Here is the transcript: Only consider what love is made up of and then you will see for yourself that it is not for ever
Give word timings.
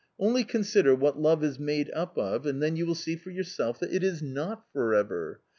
Only 0.17 0.43
consider 0.43 0.95
what 0.95 1.19
love 1.21 1.43
is 1.43 1.59
made 1.59 1.91
up 1.91 2.17
of 2.17 2.47
and 2.47 2.59
then 2.59 2.75
you 2.75 2.87
will 2.87 2.95
see 2.95 3.15
for 3.15 3.29
yourself 3.29 3.77
that 3.81 3.93
it 3.93 4.03
is 4.03 4.19
not 4.19 4.65
for 4.73 4.95
ever 4.95 5.41